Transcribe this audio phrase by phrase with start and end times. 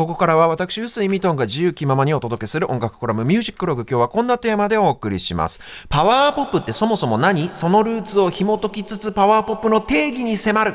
[0.00, 3.82] ここからは私、臼井ミトンが自由気ままにお届けする音楽コラムミュージックログ。
[3.82, 5.60] 今日はこんなテーマでお送りします。
[5.90, 10.74] パワーポップってそもそも何そのルーツを紐解きつつパワーポップの定義に迫る。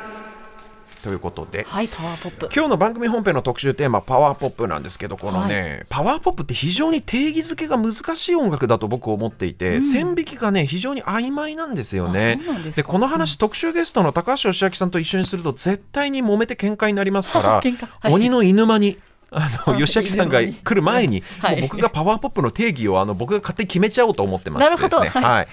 [1.02, 2.50] ということで、はい、パワーポップ。
[2.54, 12.40] 今日の番組本編の特集テーマパワーポップなんですけどこのね、パワーポップって非常に定義づけが難しい音楽だと僕思っていて、線引きがね非常に曖昧なんですよね
[12.76, 19.00] でこの話、特集ゲストの高橋義明さんと一緒にすると絶対に揉めて喧嘩になりますから、 はい鬼の犬間に
[19.32, 21.62] あのあ吉明さんが来る前に、 はい。
[21.62, 24.76] もう僕がパワーポップの定義をあの僕が勝手に決めちゃおうと思ってまして。
[24.76, 25.10] ですね。
[25.10, 25.48] はい、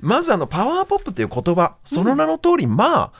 [0.00, 3.10] まずあのパワーポップという言葉その名の通り、まあ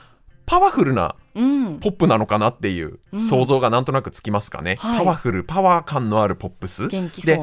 [0.45, 1.79] パワフルなうん。
[1.79, 4.97] ポップなのかなっていう想像がなんとなくつきますかね、はい。
[4.99, 6.87] パワフルパワー感のあるポップス。
[6.87, 7.41] 元気で。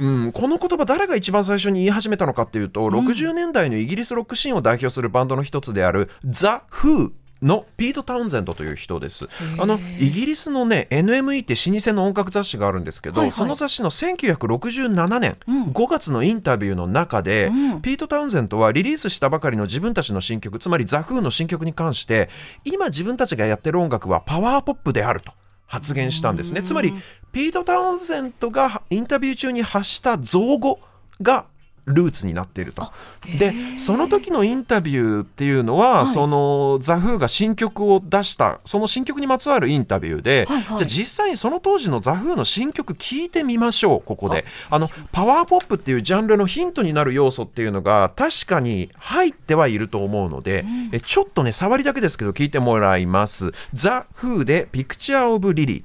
[0.00, 0.24] うん。
[0.24, 7.10] うん、この言葉誰が一番最初に言い始めたのかっていうと、60年代のイギリスロックシーンを代表するバンドの一つであるザ・フー
[7.44, 9.28] のピート・タウンゼントという人です。
[9.58, 13.32] あのイギリスのね NME って老舗の音楽雑誌があるんですけど、はいはい。
[13.32, 15.64] その雑誌の1967年、うん。
[15.66, 17.82] 5月のインタビューの中で、うん。
[17.82, 22.30] ピート・タウンゼントはリリースしたばかりの自分たちの新曲つまりザ・フーの新曲に関して
[22.64, 25.32] 今自分たちがやってる音楽はパワーポップであると
[25.66, 26.62] 発言したんですね。
[26.62, 26.94] つまり
[27.32, 30.78] ピート・タウンゼントがインタビュー中に発した造語
[31.20, 31.46] が
[31.86, 32.90] ルーツになっていると。
[33.38, 36.06] でその時のインタビューっていうのは、はい。
[36.06, 40.78] そのザ・フーが新曲を出したその新曲にまつわるインタビューで、はいはい。
[40.78, 44.44] じゃあ実際にその当時のザ・フーの新曲聞いてみましょうここで。
[44.70, 53.52] あのパワーポップっていうジャンルのヒントになる要素っていうのが確かに入ってはいると思うので、えちょっとね触りだけですけど聞いてもらいます。
[53.72, 55.84] ザ・フーで「ピクチャー・オブ・リリ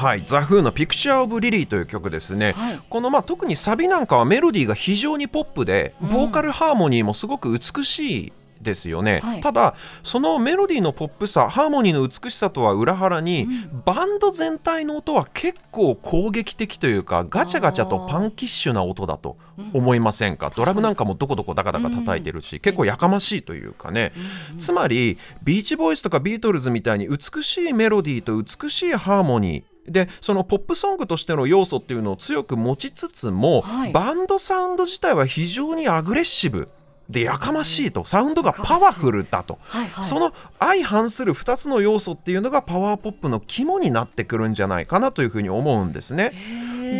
[0.00, 2.80] はい、ザ・フーの「ピクチャー・オブ・リリー」という曲ですね、はい。
[2.88, 9.40] このまあ特にサビなんかはメロディーが非常にポップでボーカルハーモニーもすごく美しいですよね、はい。
[9.42, 13.46] ただそのメロディーのポップさハーモニーの美しさとは裏腹に、
[13.84, 19.36] バンド全体の音は結構攻撃的というかガチャガチャとパンキッシュな音だと
[19.74, 24.12] 思いませんか、ドラムなんかもどこどこダカダカ叩いてるし、結構やかましいというかね、
[24.58, 33.92] つまりビーチボーイズとかビートルズみたいに美しいメロディーと美しいハーモニーでそのポップソングとしての要素っていうのを強く持ちつつも、はい。
[33.92, 36.68] バンドサウンド自体は非常にアグレッシブ
[37.08, 38.04] でやかましいと。
[38.04, 40.04] サウンドがパワフルだと、はいはい。
[40.04, 46.32] その相反する2つの要素っていうのがパワーポップの肝になってくるんじゃないかなというふうに思うんですね。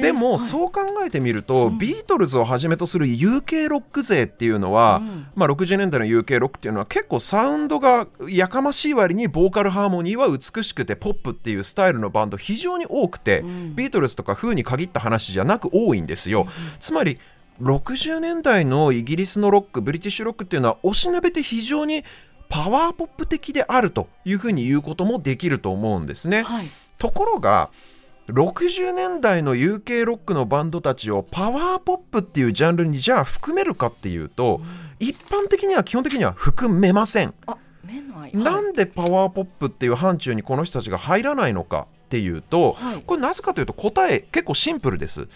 [0.00, 13.42] でも、はいそう考えてみると、ビートルズをはじめとする UK ロック勢っていうのは、うんまあ、60年代の UK ロックっていうのは結構サウンドがやかましい割にボーカルハーモニーは美しくてポップっていうスタイルのバンド非常に多くて、
[13.74, 16.46] ビートルズとかフーに限った話じゃなく多いんですよ。
[16.78, 17.18] つまり
[17.60, 22.04] 60年代のイギリスのロックブリティッシュロックっていうのはおしなべて非常に
[22.48, 26.42] パワーポップ的であるというふうに言うこともできると思うんですね。
[26.42, 26.68] はい。
[26.98, 27.70] ところが
[28.32, 34.60] 60年代の UK ロックのバンドたちをパワーポップっていうジャンルにじゃあ含めるかっていうと、
[34.98, 37.34] 一般的には基本的には含めません。
[38.32, 43.02] なんでパワーポップっていう範疇にこの人たちが入らないのかっていうと、はい。
[43.02, 45.28] これなぜかというと答え結構シンプルです。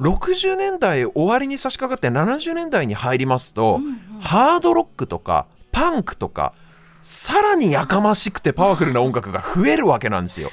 [0.00, 3.80] 60年代終わりに差し掛かって70年代に入りますと、
[4.20, 6.54] ハードロックとかパンクとか
[7.02, 10.50] さらにやかましくてパワフルな音楽が増えるわけなんですよ。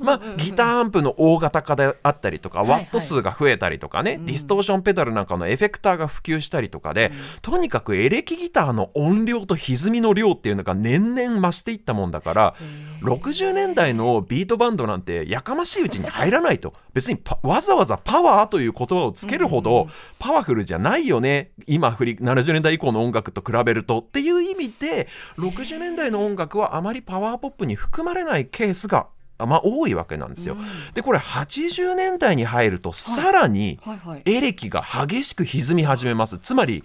[0.00, 7.12] まあ、ギターアンプの大型化であったりとか、ワット数が増えたりとかね、ディストーションペダルなんかのエフェクターが普及したりとかで、
[7.42, 12.54] とにかくエレキギターの音量と歪みの量っていうのが年々増していったもんだから
[13.02, 16.72] 60年代のビートバンドなんてやかましいうちに入らないと。
[16.92, 19.86] 別にパわざわざパワーという言葉をつけるほど
[20.18, 21.50] パワフルじゃないよね。
[21.66, 24.00] 今振り70年代以降の音楽と比べると。
[24.00, 29.08] っていう意味で60年代の音楽はあまりパワーポップに含まれないケースが
[29.38, 30.56] まあ多いわけなんですよ。
[30.94, 33.78] でこれ80年代に入るとさらに。
[34.24, 36.38] エレキが激しく歪み始めます。
[36.38, 36.84] つまり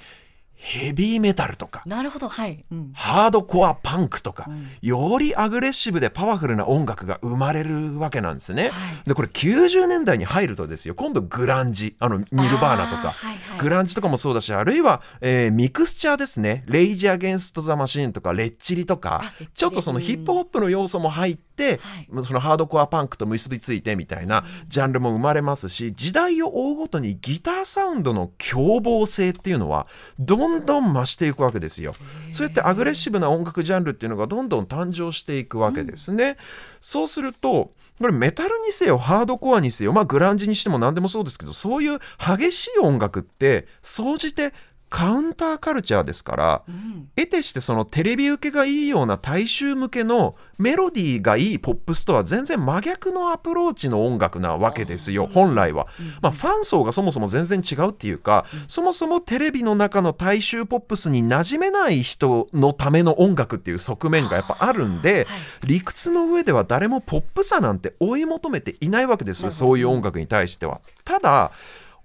[0.55, 2.29] ヘビーメタルとかなるほど。
[2.29, 2.63] はい。
[2.71, 2.91] うん。
[2.93, 4.47] ハードコアパンクとか、
[4.81, 8.63] よりアグレッシブでパワフルな音楽が生まれるわけなんですね。
[8.63, 8.71] はい
[9.05, 21.79] でこれ90年代に入るとですよ今度グランジあのニルバーナとか、はいはいグランジとかもそうだしあるいは、えーミクスチャーですねレイジ・アゲンスト・ザ・マシーンとかレッチリとかちょっとそのヒップホップの要素も入って、
[22.11, 29.87] はそのハードコアパンクと結びついてみたいなジャンルも生まれますし時代を追うごとにギターサウンドの凶暴性っていうのは
[30.19, 31.95] どんどん増していくわけですよ。
[32.31, 36.37] そうやってアグレッシブな音楽ジャンルっていうのがどんどん誕生していくわけですね。
[36.79, 44.53] そうするとこれメタルにせよハードコアにせよまあグランジにしても何でもそうですけどそういう激しい音楽って総じて
[44.95, 47.09] カウンターカルチャーですからうん。
[47.17, 55.87] 得てしてそのテレビ受けがいいような大衆向けのメロディーがいいポップスとは全然真逆のアプローチの音楽なわけですよ本来は、
[56.21, 65.27] まあ、ファン層がそもそも全然違うっていうか、そもそもテレビの中の大衆ポップスに馴染めない人のための音楽っていう側面がやっぱあるんで、
[65.65, 70.79] 理屈の上では誰もポップさなんて追い求めていないわけですそういう音楽に対しては。
[71.03, 71.51] ただ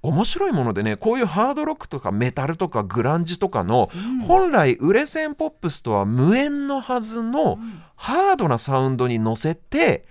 [0.02, 3.90] 面白いものでねこういうハードロックとかメタルとかグランジとかの、
[4.26, 7.58] 本来売れ線ポップスとは無縁のはずの
[7.96, 10.04] ハードなサウンドに乗せて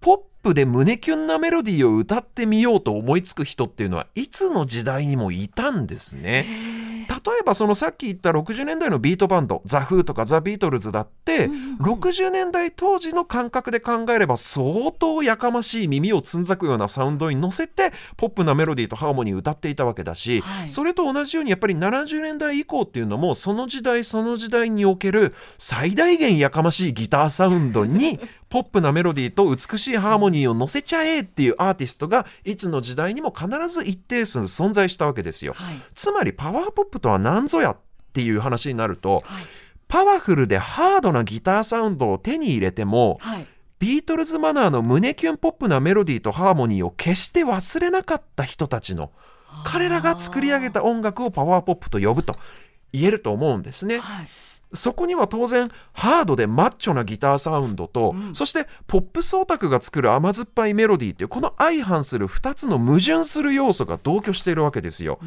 [0.00, 6.46] ポップで胸キュンなメロディーを歌ってみようと思いつく人っていうのはいつの時代にもいたんですね。
[7.08, 11.46] 例えばそのさっき言った60年代のビートバンドザ・フーとかザ・ビートルズだって、
[11.80, 20.68] 60年代当時の感覚で考えれば相当やかましい耳をつんざくようなサウンドに乗せてポップなメロディーとハーモニーを歌っていたわけだし、はい。
[20.68, 35.54] それと同じようにやっぱり70年代以降っていうのもその時代その時代における最大限やかましいギターサウンドに ポップなメロディーと美しいハーモニーを乗せちゃえっていうアーティストがいつの時代にも必ず一定数存在したわけですよ。
[35.54, 37.78] はいつまりパワーポップとは何ぞやっ
[38.12, 39.44] ていう話になるとはい
[39.88, 43.46] パワフルでハードなギターサウンドを手に入れてもはい
[43.78, 49.12] ビートルズマナーの胸キュンポップなメロディーとハーモニーを決して忘れなかった人たちの
[49.64, 52.34] 彼らが作り上げた音楽をパワーポップと呼ぶと
[52.92, 53.98] 言えると思うんですね。
[53.98, 54.28] はい
[54.72, 65.18] そこには当然ハードでマッチョなギターサウンドと、うんそしてポップスオタクが作る甘酸っぱいメロディーっていうこの相反する2つの矛盾する要素が同居しているわけですよ。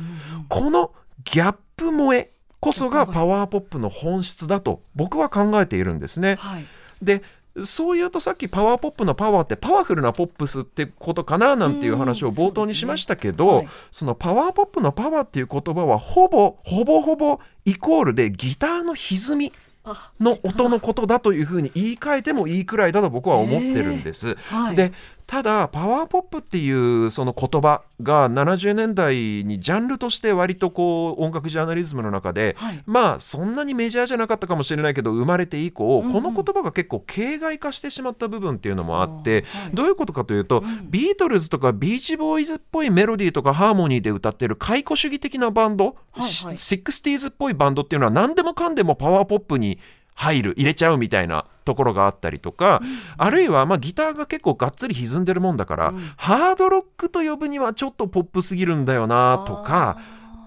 [0.50, 0.92] この
[1.24, 6.36] ギャップ萌えこそがパワーポップの本質だと僕は考えているんですね。
[6.40, 6.66] はい
[7.02, 7.24] で
[7.66, 13.68] そう言うとさっきパワーポップのパワーってパワフルなポップスってことかななんていう話を冒頭にしましたけど、うんそねはい。
[13.92, 19.54] そのパワーポップのパワーっていう言葉はほぼほぼほぼイコールでギターの歪み
[19.84, 24.36] あの音のことだというふうに言い換えてもいいくらいだと僕は思ってるんです。
[24.36, 24.76] はい。
[24.76, 24.94] で
[25.32, 32.84] ただパワーポップっていうその言葉が70年代にジャンルとして割とこう音楽ジャーナリズムの中で、はい。
[32.86, 36.12] まあそんなにメジャーじゃなかったかもしれないけど生まれて以降、うんうん。
[36.12, 40.92] この言葉が結構形骸化してしまった部分っていうのもあって、どういうことかというと、ん。
[40.92, 46.58] ビートルズとかビーチボーイズっぽいメロディーとかハーモニーで歌ってる解雇主義的なバンド、はいはい。
[46.58, 49.80] シ 60s っぽいバンドっていうのは何でもかんでもパワーポップに
[50.14, 52.82] 入る入れちゃうみたいなところがあったりとか、
[53.18, 56.12] あるいはまあギターが結構がっつり歪んでるもんだから、うん。
[56.18, 59.98] ハードロックと呼ぶにはちょっとポップすぎるんだよなとか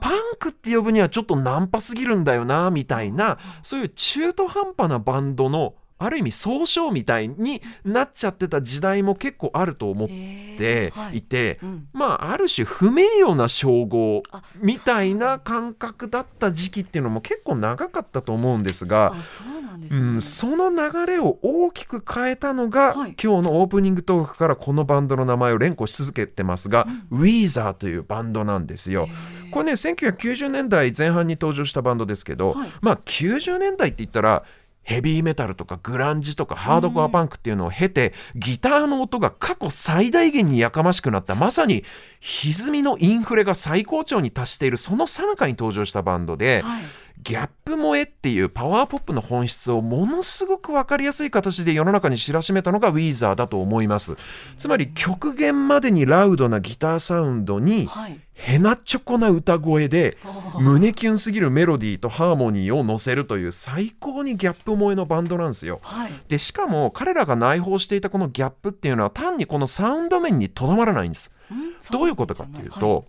[0.00, 11.18] パンクって呼ぶにはちょっとナンパすぎるんだよなみたいなそういう中途半端なバンドのある意味総称みたいになっちゃってた時代も結構あると思っへてーはい。
[11.18, 11.88] いて、うん。
[11.92, 23.16] まあある種不名誉な称号あみたいな感覚だった時期っていうのも結構長かったと思うんですがうなんその流れを大きく変えたのが、はい。
[23.22, 29.08] 今日のオープニングトークからこのバンドの名前を連呼し続けてますが、ウィーザーというバンドなんですよ。
[29.50, 32.68] これね1990年代前半に登場したバンドですけど、はい。
[32.80, 34.44] まあ90年代って言ったら
[34.84, 41.34] ヘビーメタルとかグランジとかハードコアパンクっていうのを経て、ギターの音が過去最大限にやかましくなった。
[41.34, 41.84] まさに
[42.20, 46.82] 歪みのインフレが最高潮に達しているその最中に登場したバンドで、はい。
[47.22, 54.16] ギャップ萌えっていうパワーポップの本質をものすごく分かりやすい形で世の中に知らしめたのがウィーザーだと思います。
[54.58, 58.20] つまり極限までにラウドなギターサウンドにはい。
[58.34, 60.18] ヘナチョコな歌声で
[60.62, 65.80] 胸キュンすぎるメロディーとハーモニーを乗せるという最高にギャップ萌えのバンドなんですよ。
[65.82, 66.12] はい。
[66.28, 71.32] でしかも彼らが内包していたこのギャップっていうのは単にこのサウンド面にとどまらないんです。
[71.52, 71.74] ん？
[71.90, 73.04] どういうことかっていうはと、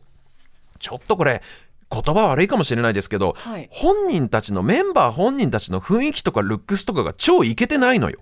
[0.79, 1.41] ちょっとこれ
[1.91, 3.69] 言葉悪いかもしれないですけど、はい。
[3.71, 8.19] 本人たちのメンバー本人たちの雰囲気とかルックスとかが超イケてないのよ。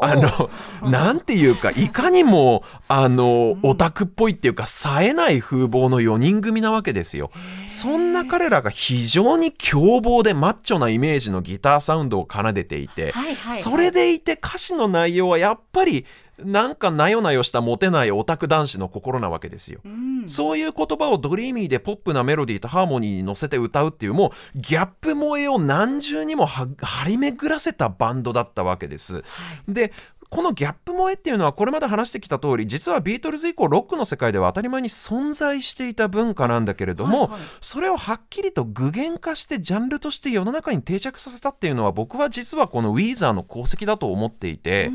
[0.00, 0.50] あの、
[0.90, 7.30] なんていうか、いかにも、あの、オタクっぽいっていうか、冴えない風貌の4人組なわけですよ。
[7.68, 13.58] そんな彼らが非常に凶暴でマッチョなイメージのギターサウンドを奏でていて、はいはいはい。
[13.58, 16.04] それでいて歌詞の内容はやっぱり、
[16.44, 19.80] なんかなよなよしたモテないオタク男子の心なわけですよ。
[19.84, 29.24] うんそういう言葉をドリーミーでポップなメロディーとハーモニーに乗せて歌うっていうもうギャップ萌えを何重にもは張り巡らせたバンドだったわけです。
[29.68, 29.92] で
[30.32, 37.40] このギャップ萌えっていうのはこれまで話してきた通り実はビートルズ以降ロックの世界では当たり前に存在していた文化なんだけれども、はいはい。
[37.60, 44.90] それをはっきりと具現化してジャンルとして世の中に定着させたっていうのは僕は実はこのウィーザーの功績だと思っていて、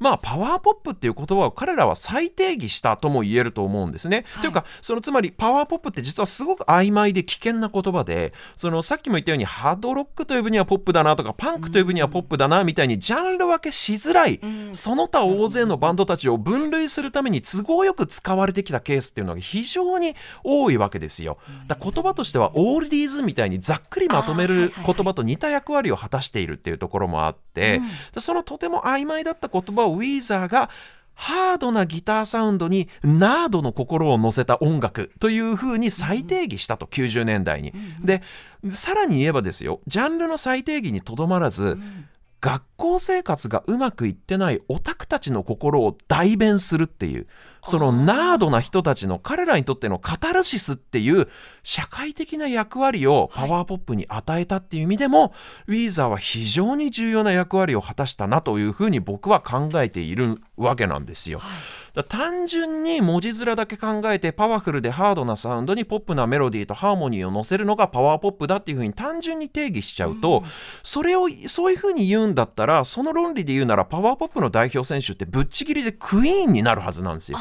[0.00, 4.24] まあパワーポップっていう言葉を彼らは再定義したとも言えると思うんですね。
[4.40, 14.40] というかそのつまりパワーポップって実はすごく曖昧で危険な言葉でそのさっきも言ったようにハードロックという分にはポップだなとかパンクという分にはポップだなみたいにジャンル分けしづらい、
[14.80, 21.38] その他大勢のバンドたちを分類するために都合よく使われてきたケースっていうのが非常に多いわけですよ。
[21.66, 27.80] だ言葉としてはオールディーズみたいにざっくりまとめる言葉と似た役割を果たしているっていうところもあって、
[28.14, 30.70] でそのとても曖昧だった言葉をウィーザーが
[31.14, 37.74] ハードなギターサウンドにナードの心を乗せた音楽という風に再定義したと、90年代に。
[38.02, 38.22] で
[38.70, 41.78] さらに言えばですよジャンルの再定義にとどまらず、
[42.40, 47.26] 学校生活がうまくいってないオタクたちの心を代弁するっていう
[47.64, 51.28] そのナードな人たちの彼らにとってのカタルシスっていう
[51.62, 55.34] 社会的な役割をパワーポップに与えたっていう意味でも、
[55.66, 61.38] ウィーザーは非常に重要な役割を果たしたなというふうに僕は考えているわけなんですよ。
[61.38, 61.56] だから
[62.08, 70.44] 単純に文字面だけ考えてパワフルでハードなサウンドにポップなメロディーとハーモニーを乗せるのがパワーポップだっていうふうに単純に定義しちゃうと、
[70.82, 77.38] それをそういうふうに言うんだったらその論理で言うならパワーポップの代表選手ってぶっちぎりでクイーンになるはずなんですよ。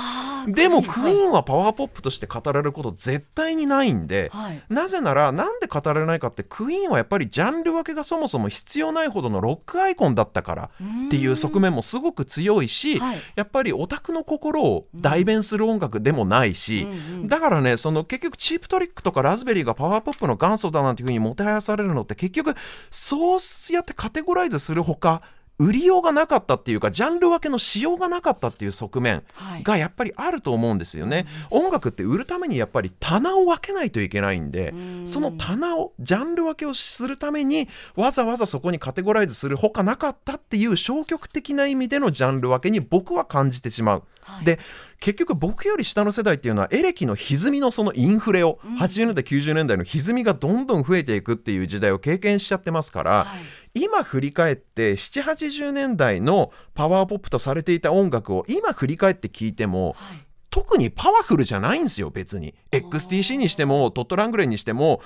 [0.47, 4.61] でもクイはいーンはパワーポップとして語られること絶対にないんで、はい。
[4.69, 10.69] なぜならなんで語られないかってクイーンはやっぱりジャンル分けがそもそも必要ないほどのロックアイコンだったから
[11.07, 13.17] っていう側面もすごく強いし、はい。
[13.35, 16.87] やっぱりオタクの心を代弁する音楽でもないし、
[17.25, 22.55] だからねその結局チープトリックとかラズベリーがパワーポップの元祖だなんていうふうにもてはやされるのって結局
[22.89, 23.39] そう
[23.71, 25.21] やってカテゴライズするほか
[25.59, 31.27] 売りようがなかったっていうかジャンル分けのしようがなかったっていう側面はいがやっぱりあると思うんですよね。
[31.49, 34.73] 音楽って売るためにやっぱり棚を分けないといけないんで
[35.03, 44.03] その棚をジャンル分けをするためにわざわざそこにカテゴライズするほかなかったっていう消極的な意味でのジャンル分けに僕は感じてしまう。
[44.21, 44.59] はいで
[44.99, 53.27] 結局僕より下の世代っていうのはエレキの歪みのそのインフレを、80年代90年代の歪みがどんどん増えていくっていう時代を経験しちゃってますから、は
[53.75, 53.81] い。
[53.81, 60.25] 今振り返って780年代のパワーポップとされていた音楽を今振り返って聞いてもはい。
[60.49, 62.55] 特にパワフルじゃないんですよ別に。
[62.71, 65.01] XTC にしてもトットラングレンにしても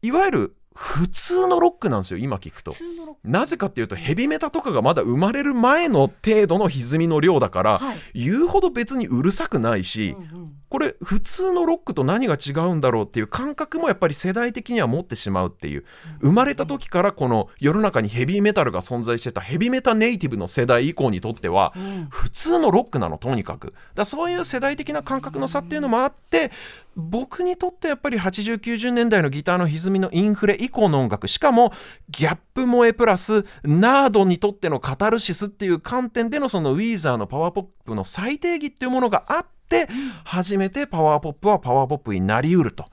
[0.00, 2.76] いわゆる普通のロックなんですよ今聞くと。
[3.24, 7.96] なぜかっていうとヘビメタとかがまだ生まれる前の程度の歪みの量だから、はい。
[8.14, 10.52] 言うほど別にうるさくないし、うんうん。
[10.68, 15.84] これ普通のロックと何が違うんだろうっていう感覚もやっぱり世代的には持ってしまうっていう。
[16.20, 22.06] 生まれた時からこの世の中にヘビーメタルが存在してたヘビメタネイティブの世代以降にとってはうん。
[22.10, 23.72] 普通のロックなのとにかく。
[23.94, 26.50] だそういう世代的な感覚の差っていうのもあって
[26.96, 31.72] 僕にとってやっぱり8090年代のギターの歪みのインフレ以降の音楽しかも
[32.08, 39.88] ギャップ萌えプラスナードにとってのカタルシスっていう観点でのそのウィーザーのパワーポップの最定義っていうものがあって
[40.24, 42.86] 初めてパワーポップはパワーポップになりうると。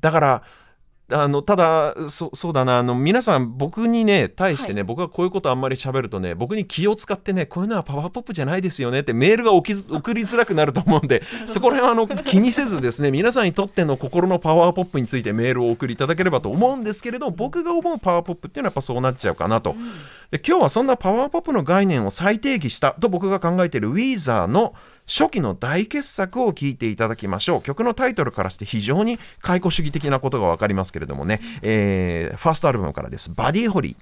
[0.00, 0.42] だから
[1.12, 2.78] あのただそそうだな。
[2.78, 19.74] あの皆さん僕にね対してね、僕がこういうことあんまり喋るとね僕に気を使ってねこういうのはパワーポップじゃないですよねってメールが起きず 送りづらくなると思うんで そこら辺はあの気にせずですね皆さんにとっての心のパワーポップについてメールをお送りいただければと思うんですけれど僕が思うパワーポップっていうのはやっぱそうなっちゃうかなと。
[20.30, 24.74] で今日はそんなパワーポップの概念を再定義したと僕が考えているウィーザーの
[25.10, 27.62] 初期の大傑作を聞いていただきましょう。
[27.62, 33.96] 曲のタイトルからして非常に解雇主義的なことが分かりますけれどもね、えーファーストアルバムからです「バディホリー」